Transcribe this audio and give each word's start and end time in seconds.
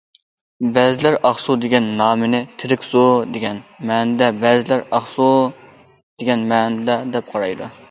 بەزىلەر 0.77 1.17
ئاقسۇ 1.29 1.55
دېگەن 1.65 1.89
نامنى‹‹ 1.99 2.39
تىرىك 2.63 2.87
سۇ›› 2.89 3.03
دېگەن 3.37 3.61
مەنىدە، 3.91 4.31
بەزىلەر‹‹ 4.47 4.83
ئاقسۇن›› 4.89 5.55
دېگەن 6.23 6.49
مەنىدە، 6.55 7.01
دەپ 7.15 7.33
قارايدۇ. 7.37 7.73